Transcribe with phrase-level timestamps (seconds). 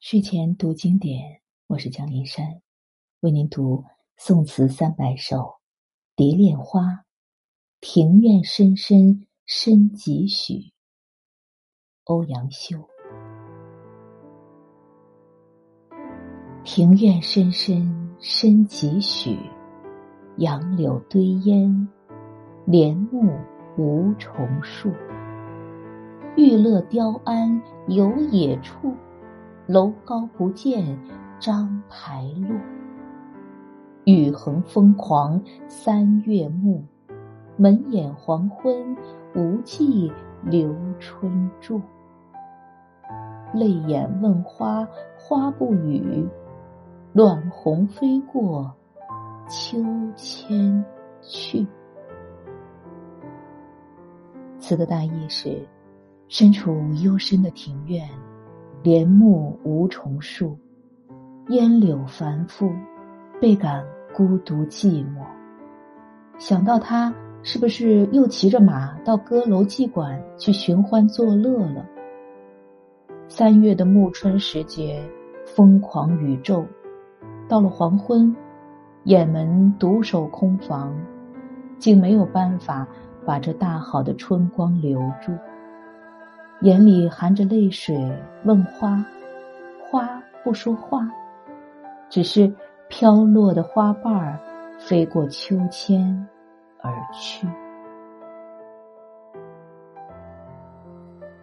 [0.00, 2.62] 睡前读经典，我是江林山，
[3.18, 3.84] 为您读
[4.16, 5.36] 宋词三百首
[6.14, 6.82] 《蝶恋花》。
[7.80, 10.72] 庭院深深深几许？
[12.04, 12.88] 欧阳修。
[16.62, 19.36] 庭院深深深几许？
[20.36, 21.88] 杨柳堆烟，
[22.66, 23.36] 帘幕
[23.76, 24.92] 无重数。
[26.36, 28.94] 玉勒雕鞍游野处，
[29.68, 30.98] 楼高不见
[31.38, 32.54] 章台路。
[34.04, 36.82] 雨横风狂三月暮。
[37.58, 38.96] 门掩黄昏，
[39.34, 40.10] 无计
[40.42, 41.82] 留春住。
[43.52, 46.26] 泪眼问花，花不语。
[47.12, 48.74] 乱红飞过，
[49.50, 49.84] 秋
[50.16, 50.82] 千
[51.20, 51.66] 去。
[54.58, 55.66] 词的大意是：
[56.28, 56.72] 身处
[57.02, 58.08] 幽深的庭院，
[58.82, 60.56] 帘幕无重数，
[61.48, 62.70] 烟柳繁复，
[63.40, 65.22] 倍感孤独寂寞。
[66.38, 67.14] 想到他。
[67.44, 71.86] 是不是又骑着马到歌楼妓馆去寻欢作乐了？
[73.28, 75.00] 三月的暮春时节，
[75.46, 76.66] 疯狂宇宙，
[77.48, 78.34] 到了黄昏，
[79.04, 80.92] 雁门独守空房，
[81.78, 82.86] 竟没有办法
[83.24, 85.32] 把这大好的春光留住。
[86.62, 87.96] 眼里含着泪水，
[88.44, 89.04] 问花，
[89.80, 91.08] 花不说话，
[92.08, 92.52] 只是
[92.88, 94.36] 飘落的花瓣儿
[94.76, 96.26] 飞过秋千。
[96.80, 97.46] 而去，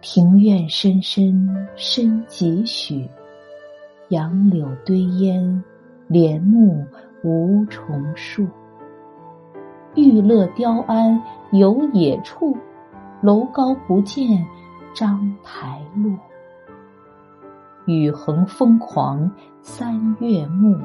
[0.00, 3.08] 庭院深深深几许？
[4.08, 5.62] 杨柳堆烟，
[6.08, 6.84] 帘幕
[7.22, 8.46] 无重数。
[9.94, 11.22] 玉勒雕鞍
[11.52, 12.56] 有野处，
[13.22, 14.44] 楼高不见
[14.96, 16.16] 章台路。
[17.84, 19.30] 雨横风狂
[19.60, 20.80] 三月暮，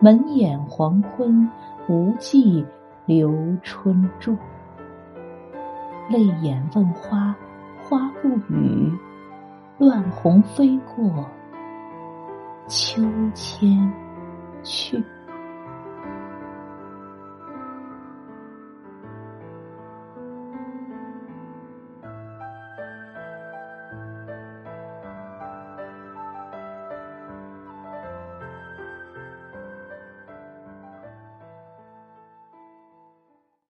[0.00, 1.48] 门掩黄昏
[1.88, 2.66] 无计。
[3.04, 4.36] 留春住，
[6.08, 7.34] 泪眼问花，
[7.82, 8.92] 花不语。
[9.78, 11.26] 乱红飞过，
[12.68, 13.02] 秋
[13.34, 13.92] 千
[14.62, 15.02] 去。